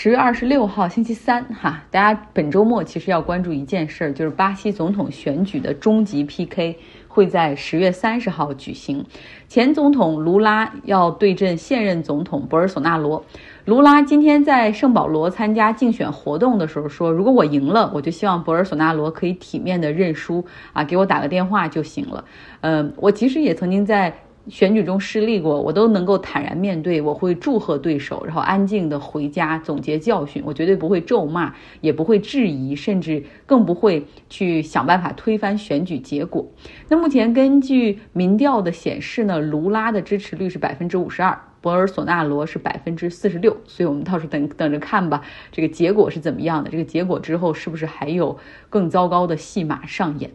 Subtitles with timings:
[0.00, 6.78] 十月二十六号星期三，哈，大家本周末其实要关注一件事儿，就是巴西总统选举的终极 PK
[7.08, 9.04] 会在十月三十号举行。
[9.48, 13.24] 前总统卢拉要对阵现任总统博尔索纳罗。
[13.64, 22.24] 卢拉今天在圣保罗参加竞选活动的时候说：“如果我赢了，我就希望博尔索纳罗可以体面的认输啊，给我打个电话就行了。”
[22.62, 24.14] 嗯，我其实也曾经在。
[24.50, 27.00] 选举中失利过，我都能够坦然面对。
[27.00, 30.42] 我会祝贺对手，然后安静的回家总结教训。
[30.44, 36.46] 我绝对不会咒骂，也不会质疑，甚至更不会去想办法推翻选举结果。
[36.88, 43.56] 那目前根据民调的显示呢，卢拉的支持率是百分之五十二，博尔索纳罗是百分之四十六。
[43.66, 45.22] 所以我们到时候等等着看吧，
[45.52, 46.70] 这个结果是怎么样的？
[46.70, 48.38] 这个结果之后是不是还有
[48.70, 50.30] 更糟糕的戏码上演？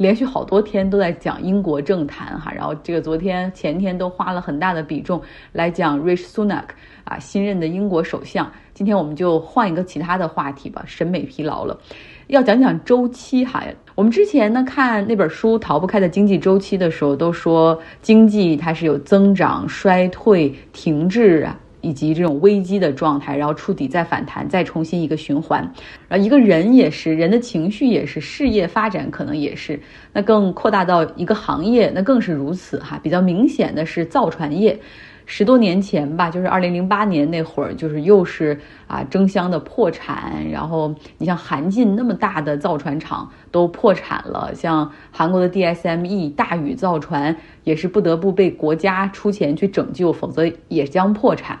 [0.00, 5.20] 连续好多天都在讲英国政坛哈，然后这个昨天前天都花了很大的比重
[5.52, 6.68] 来讲 Rich Sunak
[7.04, 8.50] 啊新任的英国首相。
[8.72, 11.78] 今天我们就换一个其他的话题吧，审美疲劳了，
[12.28, 13.62] 要讲讲周期哈。
[13.94, 21.60] 我们之前呢看那本书《逃不开的经济周期》的时候，都说经济它是有增长、衰退、停滞啊。
[21.80, 25.60] 以及这种危机的状态，然后触底再反弹，再重新一个循环。
[26.08, 29.80] 然后一个人也是，人的情绪也是，事业发展可能也是。
[30.12, 32.98] 那更扩大到一个行业，那更是如此哈。
[33.02, 34.78] 比较明显的是造船业。
[35.32, 51.60] 十多年前吧，就是二零零八年那会儿，就是又是啊争相的破产，然后你像韩进那么大的造船厂都破产了，像韩国的 DSME 大宇造船也是不得不被国家出钱去拯救，否则也将破产。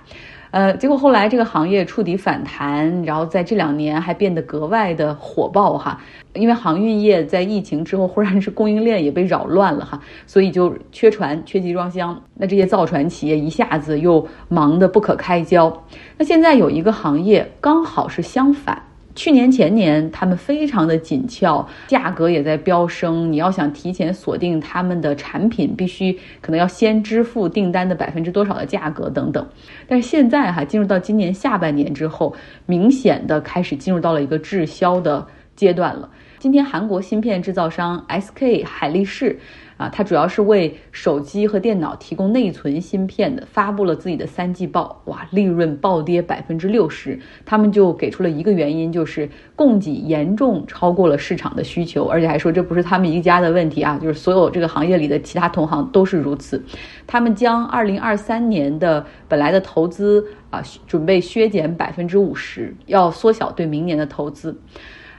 [0.50, 6.00] 呃，结果后来这个行业触底反弹，然后在这两年还变得格外的火爆哈，
[6.34, 15.84] 因为航运业在疫情之后忽然是供应链也被扰乱了哈，所以就缺船、缺集装箱，那这些造船企业一下子又忙得不可开交。
[16.18, 18.82] 那现在有一个行业刚好是相反。
[19.20, 23.30] 去年前年，他们非常的紧俏，价格也在飙升。
[23.30, 29.46] 你要想提前锁定他们的产品，必须可能要先支付订单的百分之多少的价格等等。
[29.86, 36.08] 但是现在哈，进入到今年下半年之后，明显的开始进入到了一个滞销的阶段了。
[36.40, 39.38] 今天韩国芯片制造商 SK 海力士。
[39.76, 47.18] 啊，它主要是为手机和电脑提供内存芯片的，发布了自己的三季报，哇，利润暴跌百分之六十。
[47.46, 56.62] 他们就给出了一个原因，就是供给严重超过了市场的需求，而且还说这不是他们一家的问题啊，就是所有这个行业里的其他同行都是如此。
[57.06, 64.60] 他们将二零二三年的本来的投资啊，准备削减百分之五十，要缩小对明年的投资。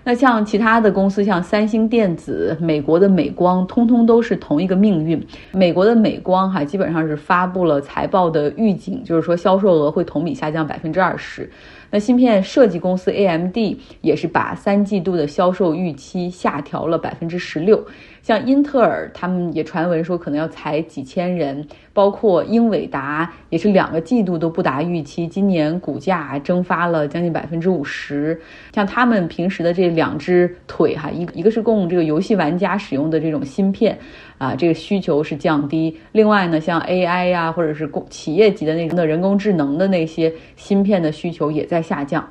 [0.04, 5.24] 那像其他的公司，像三星电子、美国的美光，通通都是同一个命运。
[5.52, 11.48] 美国的美光哈，基本上是发布了财报的预警，就是说销售额会同比下降百分之二十。
[11.92, 13.58] 那芯片设计公司 AMD
[14.00, 17.86] 也是把三季度的销售预期下调了百分之十六。
[18.22, 28.40] 像英特尔，他们也传闻说可能要裁几千人，包括英伟达也是两个季度都不达预期，今年股价蒸发了将近百分之五十。
[28.74, 33.98] 像他们平时的这两只腿哈，一一个是供这个游戏玩家使用的这种芯片，
[34.38, 42.28] 啊，这个需求是降低；另外呢，像 AI 呀，或者是公企业级的那种的人工智能的那些芯片的需求也在下降，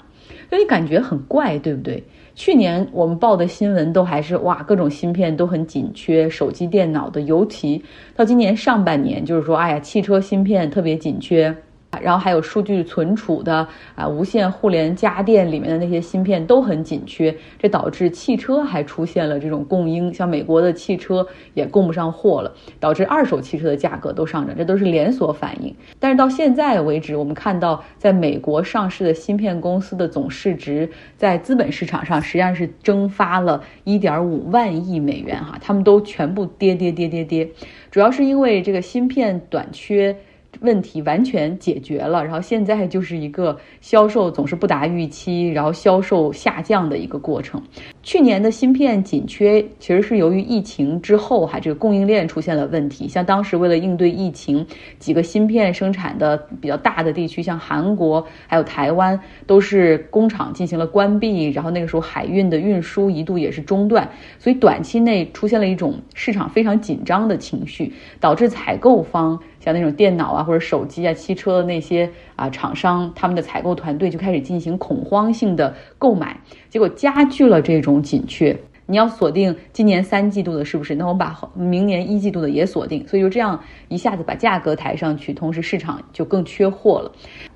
[0.48, 2.00] 所以感觉很怪，对不对？
[2.34, 7.82] 去年我们报的新闻都还是哇，各种芯片都很紧缺，手机、电脑的，尤其
[8.16, 11.54] 到今年上半年，就是说，哎呀，汽车芯片特别紧缺。
[12.00, 25.74] 然后还有数据存储的啊，无线互联家电里面的那些芯片都很紧缺，这导致汽车还出现了这种供应，像美国的汽车也供不上货了，导致二手汽车的价格都上涨，这都是连锁反应。
[25.98, 37.48] 但是到现在为止，我们看到在美国上市的芯片公司的总市值在资本市场上实际上是蒸发了一点五万亿美元哈，他们都全部跌跌跌跌跌，
[37.90, 40.16] 主要是因为这个芯片短缺。
[40.60, 47.62] 问题完全解决了，然后现在就是一个销售总是不达预期，然后销售下降的一个过程。
[48.02, 53.06] 去年的芯片紧缺其实是由于疫情之后哈，这个供应链出现了问题。
[53.08, 54.66] 像当时为了应对疫情，
[54.98, 64.08] 几个芯片生产的比较大的地区，像韩国还有台湾，都是工厂进行了关闭，然后那个时候海运的运输一度也是中断，
[64.38, 69.41] 所以短期内出现了一种市场非常紧张的情绪，导致采购方。
[69.60, 78.59] 像那种电脑啊或者手机啊、汽车的那些啊厂商，他们的采购团队就开始进行恐慌性的购买，结果加剧了这种紧缺。
[78.86, 80.97] 你要锁定今年三季度的，是不是？
[80.97, 87.13] 那我们把明年一季度的也锁定，所以就这样一下子把价格抬上去，同时市场就更缺货了。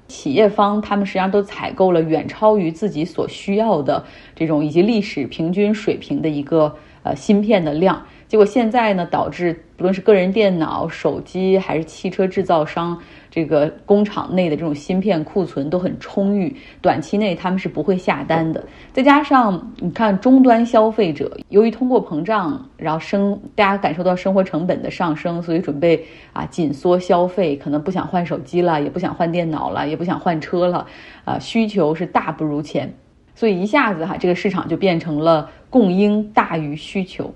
[0.07, 4.05] 企业方他们实际上都采购了远超于自己所需要的
[4.37, 8.07] 这种以及历史平均水平的一个呃芯片的量。
[8.35, 13.01] 结果现在呢，导致不论是个人电脑、手机还是汽车制造商，
[13.31, 18.65] 这个工厂内的这种芯片库存都很充裕，短期内他们是不会下单的。
[18.93, 30.85] 再加上你看终端消费者，由于通货膨胀，然后生大家感受到生活成本的上升，所以准备啊紧缩消费，可能不想换手机了，也不想换电脑了，也不想换车了，
[31.25, 32.93] 啊需求是大不如前，
[33.37, 37.33] 所以一下子哈这个市场就变成了供应大于需求。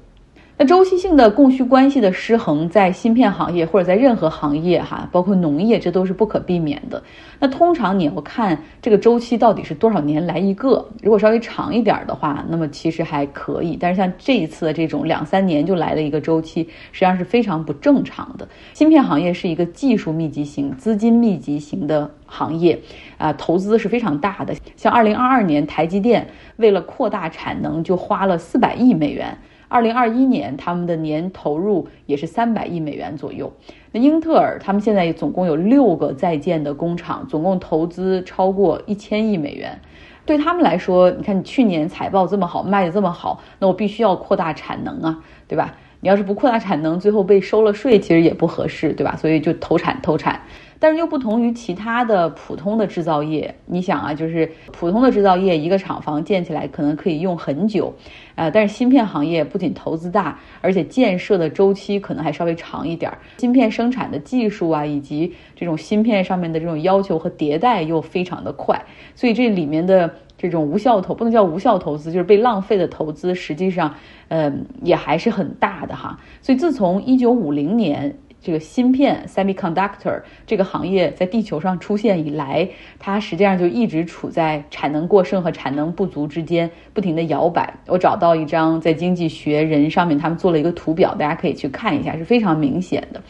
[0.60, 7.00] 那周期性的供需关系的失衡，在芯片行业或者在任何行业哈，包括农业，这都是不可避免的。
[7.38, 13.76] 那通常你要看这个周期到底是多少年来一个，如果稍微长一点的话，那么其实还可以。
[13.78, 18.49] 但是像这一次的这种两三年就来了一个周期，实际上是非常不正常的。
[18.75, 22.76] 芯片行业是一个技术密集型、资金密集型的行业，
[23.16, 24.52] 啊，投资是非常大的。
[24.75, 26.26] 像二零二二年，台积电
[26.56, 29.38] 为了扩大产能，就花了四百亿美元。
[29.69, 33.53] 二零二一年，他们的年投入也是三百亿美元左右。
[33.93, 39.79] 那英特尔他们现在总共有六个在建的工厂，总共投资超过一千亿美元。
[40.25, 45.75] 对他们来说，你看你去年财报这么好，卖的这么好，那我必须要扩大产能啊，对吧？
[46.00, 49.17] 你要是不扩大产能，最后被收了税，其实也不合适，对吧？
[49.17, 50.41] 所以就投产投产。
[50.81, 57.93] 但是又不同于其他的普通的制造业，你想啊，就是普通的制造业，一个厂房建起来可能可以用很久，
[58.37, 63.19] 呃，但是芯片行业不仅投资大，而且建设的周期可能还稍微长一点儿。
[63.39, 68.81] 芯片生产的技术啊，以及这种芯片上面的这种要求和迭代又非常的快，
[69.17, 73.94] 所以这里面的这种无效投不能叫无效投资，就是被浪费的投资，实际上，
[74.29, 76.19] 嗯，也还是很大的哈。
[76.40, 78.17] 所以自从一九五零年。
[78.40, 87.75] 这个芯片 （semiconductor） 这个行业在地球上出现以来，它实际上就一直处在产能过剩和产能不足之间，不停的摇摆。
[87.88, 93.20] 我找到一张在《经济学人》上面他们做了一个图表，大家可以去看一下，是非常明显的。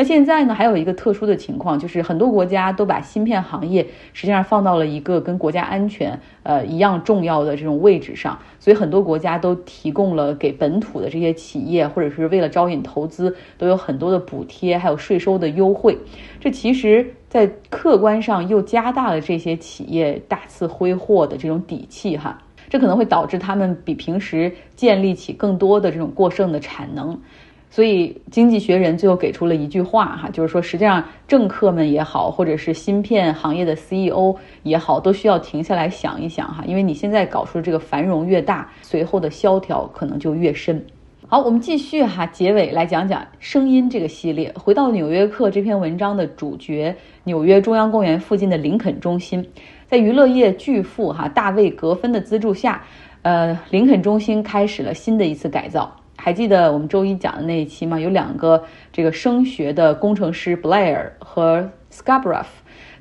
[0.00, 15.98] 那现在呢，还有一个特殊的情况，就是很多国家都把芯片行业实际上放到了一个跟国家安全呃一样重要的这种位置上，所以很多国家都提供了给本土的这些企业，或者是为了招引投资，都有很多的补贴，还有税收的优惠。
[16.38, 22.40] 这其实，在客观上又加大了这些企业大肆挥霍的这种底气哈，
[22.70, 27.20] 这可能会导致他们比平时建立起更多的这种过剩的产能。
[27.70, 40.82] 所以，《经济学人》最后给出了一句话，哈，就是说，实际上政客们也好，或者是芯片行业的 CEO 也好，都需要停下来想一想，哈，因为你现在搞出的这个繁荣越大，随后的萧条可能就越深。
[41.28, 44.50] 好，我们继续哈，结尾来讲讲声音这个系列。
[44.58, 49.46] 回到《纽约客》这篇文章的主角——纽约中央公园附近的林肯中心，
[49.86, 52.82] 在娱乐业巨富哈大卫·格芬的资助下，
[53.20, 55.94] 呃，林肯中心开始了新的一次改造。
[56.20, 57.98] 还记得我们周一讲的那一期吗？
[57.98, 62.44] 有两个这个声学的工程师 Blair 和 Scarborough，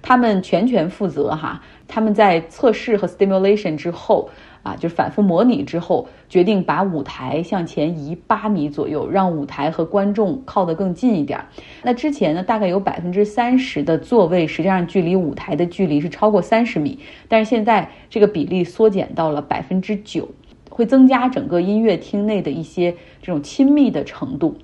[0.04, 1.62] 他们全权负责哈。
[1.88, 4.30] 他们在测试和 stimulation 之后
[4.62, 11.44] 啊，就是反复模拟之后，决定把舞台向前移八米左右，让舞台和观众靠得更近一点。
[11.81, 20.30] 那之前呢，大概有百分之三十的座位实际上距离舞台的距离是超过三十米，但是现在这个比例缩减到了百分之九。
[20.78, 24.56] 会增加整个音乐厅内的一些这种亲密的程度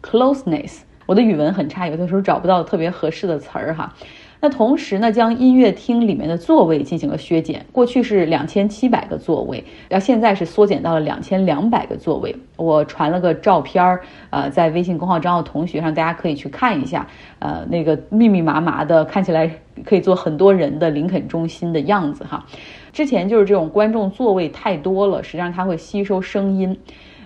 [0.00, 0.82] ，closeness。
[1.06, 3.92] 我的语文很差，有的时候找不到特别合适的词儿哈。
[4.40, 7.64] 那同时呢，将音乐厅里面的座位进行了削减。
[7.72, 12.36] 过去是两千七百个座位，然后现在是缩减到了两千两百个座位。
[12.56, 17.06] 我传了个照片儿，呃，在微信公号账号同学上，大家可以去看一下。
[17.38, 19.50] 呃，那个密密麻麻的，看起来
[19.84, 22.44] 可以坐很多人的林肯中心的样子哈。
[22.96, 26.78] 之前就是这种观众座位太多了，实际上它会吸收声音，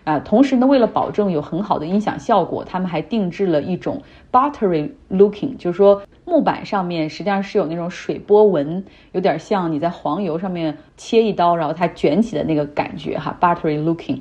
[0.02, 14.18] 啊，同时呢，为了保证有很好的音响效果，他们还定制了一种 buttery looking，就是说木板上面实际上是有那种水波纹，有点像你在黄油上面切一刀，然后它卷起的那个感觉哈，buttery looking。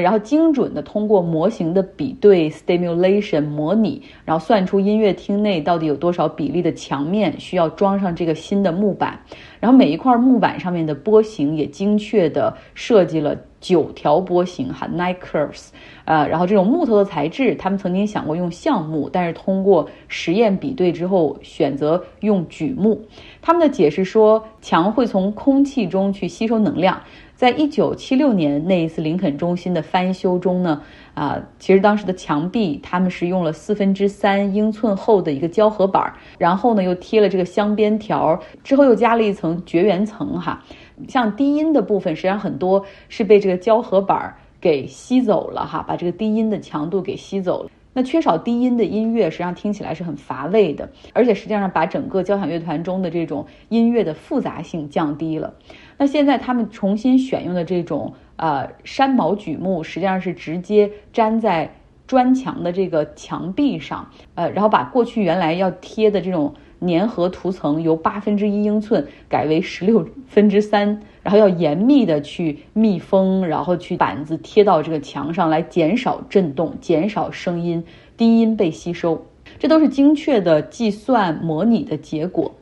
[0.00, 9.18] 然后精准的通过模型的比对 stimulation 模拟，然后算出音乐厅内到底有多少比例的墙面需要装上这个新的木板，
[9.60, 15.68] 然后每一块木板上面的波形也精确的设计了九条波形哈，nine curves，
[16.04, 23.00] 呃，然后这种木头的材质，他们曾经想过用橡木，但是通过实验比对之后，选择用榉木。
[23.42, 27.00] 他们的解释说，墙会从空气中去吸收能量。
[27.38, 30.82] 在一九七六年那一次林肯中心的翻修中呢，
[31.14, 40.64] 啊，其实当时的墙壁他们是用了四分之三英寸厚的一个胶合板，然后呢又贴了这个镶边条，之后又加了一层绝缘层哈。
[41.06, 47.70] 像低音的部分，实际上很多是被这个胶合板给吸走了哈，把这个低音的强度给吸走了。
[47.92, 55.54] 那缺少低音的音乐，实际上听起来是很乏味的，而且实际上把整个交响乐团中的这种音乐的复杂性降低了。
[55.98, 61.70] 那现在他们重新选用的这种呃山毛榉木，实际上是直接粘在
[62.06, 66.54] 砖墙的这个墙壁上，呃，然后把过去原来要贴的这种。
[66.80, 77.82] 粘合涂层由八分之一英寸改为十六分之三，然后要严密的去密封，然后去板子贴到这个墙上来，减少震动，减少声音
[78.16, 79.26] 低音被吸收。
[79.58, 82.54] 这都是精确的计算模拟的结果。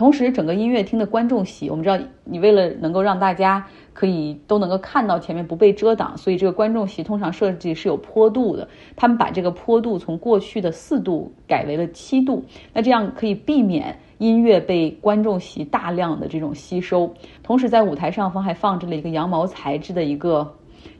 [0.00, 3.66] 同时，整个音乐厅的观众席，我们知道，你为了能够让大家。
[3.92, 8.66] 可以都能够看到前面不被遮挡，所以这个观众席通常设计是有坡度的。
[8.96, 12.42] 他们把这个坡度从过去的四度改为了七度，
[12.72, 17.12] 那这样可以避免音乐被观众席大量的这种吸收。
[17.42, 20.50] 同时，在舞台上方还放置了一个羊毛材质的一个。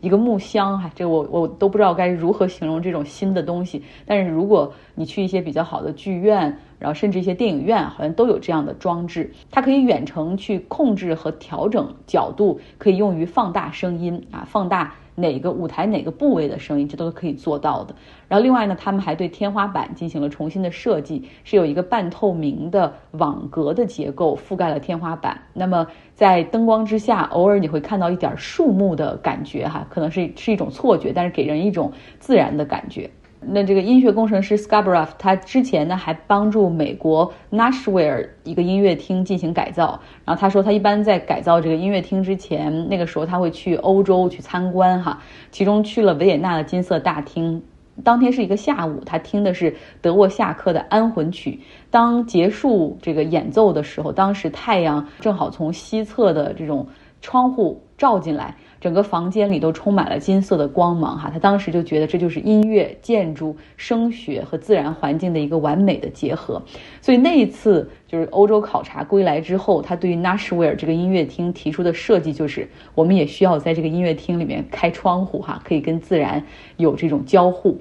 [0.00, 3.82] 一个木箱哈，这我我都不知道该如何形容这种新的东西。
[4.06, 14.94] 但是如果你去一些比较好的剧院，然后甚至一些电影院，好像都有这样的装置，它可以远程去控制和调整角度，可以用于放大声音啊，放大。
[15.14, 17.94] 哪个舞台哪个部位的声音，这都是可以做到的。
[18.28, 25.40] 然后另外呢，他们还对天花板进行了重新的设计，是有一个半透明的网格的结构覆盖了天花板。
[25.52, 33.10] 那么在灯光之下，偶尔你会看到一点树木的感觉，哈，可能是是一种错觉，但是给人一种自然的感觉。
[33.42, 39.98] 那这个音乐工程师 Scarborough，他之前呢还帮助美国 Nashville 一个音乐厅进行改造。
[40.26, 47.62] 然后他说，他一般在改造这个音乐厅之前，那个时候他会去欧洲去参观哈，其中去了维也纳的金色大厅。
[48.04, 51.60] 当天是一个下午，他听的是德沃夏克的安魂曲。
[51.90, 56.86] 当结束这个演奏的时候，当时太阳正好从西侧的这种
[57.20, 58.56] 窗户照进来。
[58.80, 66.62] 整个房间里都充满了金色的光芒，哈，他当时就觉得这就是音乐、建筑、声学和自然环境的一个完美的结合。
[67.02, 76.42] 所以那一次就是欧洲考察归来之后，他对于 Nashville 这个音乐厅提出的设计就是，我们也需要在这个音乐厅里面开窗户，哈，可以跟自然
[76.78, 77.78] 有这种交互。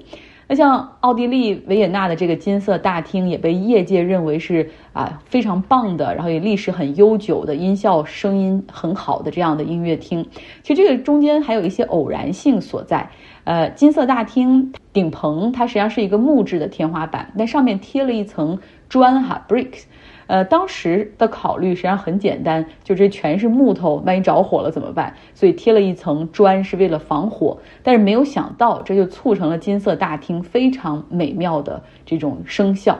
[0.50, 10.26] 那像奥地利维也纳的这个金色大厅，也被业界认为是啊非常棒的，然后也历史很悠久的音效声音很好的这样的音乐厅。
[10.64, 13.08] 其实这个中间还有一些偶然性所在。
[13.44, 19.84] 呃，金色大厅顶棚它实际上是一个木质的天花板，但上面贴了一层砖哈 bricks。
[20.30, 25.12] 呃，当时的考虑实际上很简单，就这全是木头，万一着火了怎么办？
[25.34, 27.58] 所以贴了一层砖是为了防火。
[27.82, 32.96] 但是没有想到，这就促成了金色大厅非常美妙的这种声效。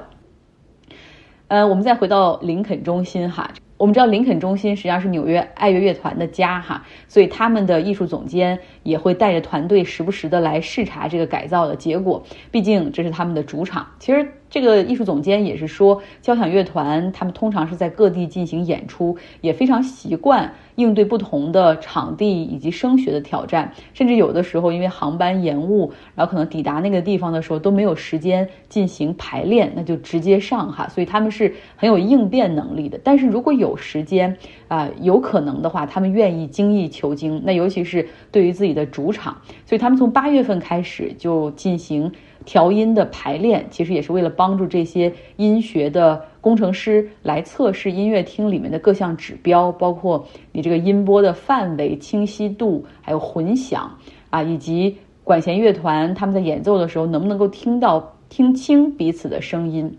[1.47, 3.49] 呃，我们再回到林肯中心哈。
[3.81, 13.87] 我们知道林肯中心实际上是纽约爱乐乐团的家哈，所以他们的艺术总监也会带着团队时不时的来视察这个改造的结果，毕竟这是他们的主场。
[13.99, 32.99] 其实这个艺术总监也是说，交响乐团他们通常是在各地进行演出，也非常习惯应对不同的场地以及声学的挑战，甚至有的时候因为航班延误，然后可能抵达那个地方的时候都没有时间进行排练，那就直接上哈，所以他们是很有应变能力的。
[33.05, 34.37] 但是如果有时间
[34.69, 37.43] 啊，有可能的话，他们愿意精益求精。
[37.45, 42.11] 那尤其是对于自己的主场，所以他们从八月份开始就进行
[42.45, 53.91] 调音的排练，其实也是为了帮助这些音学的工程师来测试音乐厅里面的各项指标，包括你这个音波的范围、清晰度，还有混响
[54.31, 59.99] 啊，以及管弦乐团他们在演奏的时候能不能够听到、听清彼此的声音。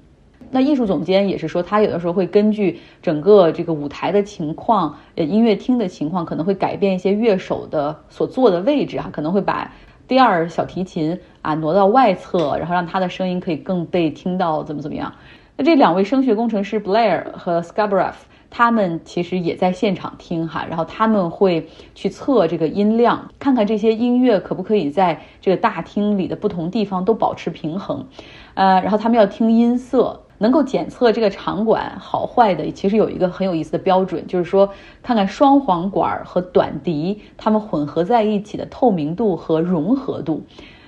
[0.54, 9.72] 那艺术总监也是说，他有的时候会根据整个这个舞台的情况，呃，音乐厅的情况，可能会改变一些乐手的所坐的位置啊，可能会把
[10.10, 15.14] 第二小提琴啊挪到外侧，然后让他的声音可以更被听到，怎么怎么样？
[15.58, 18.14] 那这两位声学工程师 Blair 和 Scarborough，
[18.50, 28.08] 他们其实也在现场听哈，然后他们会去测这个音量，看看这些音乐可不可以在这个大厅里的不同地方都保持平衡，
[28.54, 30.24] 呃，然后他们要听音色。
[30.42, 34.68] 能够检测这个场馆好坏的，其实有一个很有意思的标准，就是说
[35.04, 40.44] 看看双簧管和短笛它们混合在一起的透明度和融合度。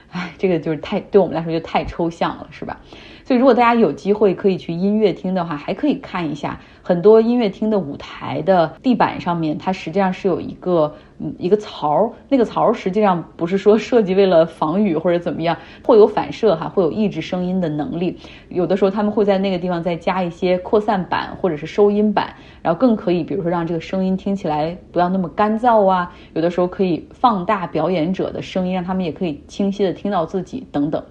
[0.10, 2.79] 哎，这个就是太对我们来说就太抽象了，是吧？
[3.24, 18.18] 所以如果大家有机会可以去音乐厅的话，还可以看一下很多音乐厅的舞台的地板上面，它实际上是有一个嗯一个槽儿，那个槽儿实际上不是说设计为了防雨或者怎么样，会有反射哈，会有抑制声音的能力。
[18.50, 26.13] 有的时候他们会在那个地方再加一些扩散板或者是收音板，然后更可以比如说让这个声音听起来不要那么干燥啊。
[26.34, 31.01] 有的时候可以放大表演者的声音，让他们也可以清晰的听到自己等等。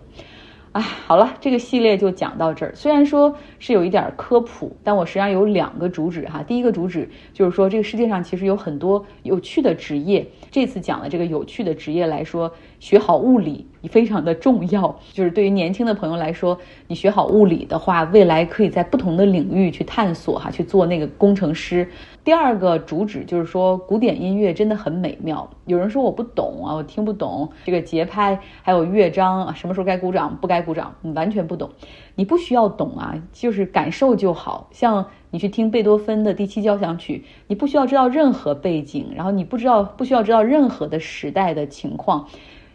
[0.73, 2.75] 哎，好了，这个系列就讲到这儿。
[2.75, 6.43] 虽然说是有一点科普，但我实际上有两个主旨哈。
[6.43, 10.27] 第一个主旨就是说，这个世界上其实有很多有趣的职业。
[10.51, 12.51] 这次讲的这个有趣的职业来说，
[12.81, 14.99] 学好物理非常的重要。
[15.13, 21.87] 就是对于年轻的朋友来说，你学好物理的话，未来可以在不同的领域去探索哈，去做那个工程师。
[22.25, 25.51] 第二个主旨就是说，古典音乐真的很美妙。
[25.67, 31.69] 有人说我不懂啊，我听不懂这个节拍，还有乐章啊，什么时候该鼓掌，不该鼓掌，你完全不懂。
[32.15, 34.69] 你不需要懂啊，就是感受就好。
[34.71, 42.29] 像你去听贝多芬的第七交响曲，你不需要知道任何背景，然后你不知道不需要知道任何的时代的情况。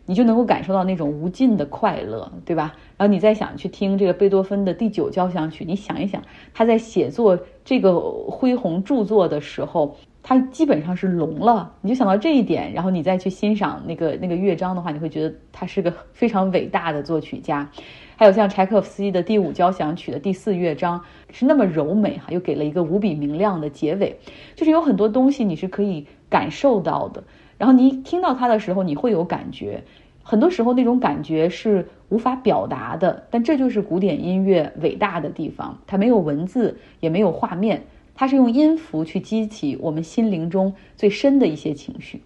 [0.08, 2.74] 你就能够感受到那种无尽的快乐，对吧？
[2.98, 6.20] 然后你再想去听这个贝多芬的第九交响曲，你想一想，
[6.54, 11.72] 他在写作这个恢宏著作的时候，他基本上是聋了。
[11.82, 17.70] 你就想到这一点，然后你再去欣赏那个那个乐章的话，你会觉得他是个非常伟大的作曲家。
[18.16, 21.00] 还有像柴可夫斯基的第五交响曲的第四乐章
[21.32, 24.18] 是那么柔美哈，又给了一个无比明亮的结尾，
[24.56, 27.22] 就是有很多东西你是可以感受到的。
[27.58, 29.84] 然后你听到它的时候，你会有感觉。
[30.24, 35.78] 很多时候那种感觉是无法表达的，但这就是古典音乐伟大的地方。
[35.88, 37.84] 它没有文字，也没有画面，
[38.14, 42.22] 它是用音符去激起我们心灵中最深的一些情绪。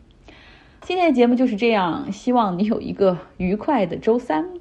[0.82, 4.61] 今天的节目就是这样，希望你有一个愉快的周三。